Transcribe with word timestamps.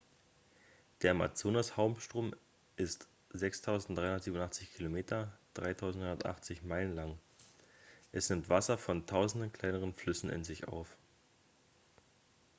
der 1.03 1.11
amazonas-hauptstrom 1.11 2.33
ist 2.75 3.07
6387 3.33 4.73
km 4.73 5.29
3980 5.53 6.63
meilen 6.63 6.95
lang. 6.95 7.19
es 8.11 8.31
nimmt 8.31 8.49
wasser 8.49 8.79
von 8.79 9.05
tausenden 9.05 9.51
kleineren 9.53 9.93
flüssen 9.93 10.31
in 10.31 10.43
sich 10.43 10.67
auf 10.67 10.97